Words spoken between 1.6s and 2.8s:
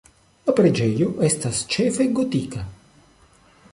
ĉefe gotika.